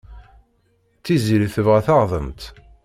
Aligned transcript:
Tiziri 1.03 1.47
tebɣa 1.55 1.79
taɣdemt. 1.85 2.41